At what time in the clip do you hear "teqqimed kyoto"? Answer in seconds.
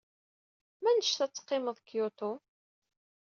1.33-2.31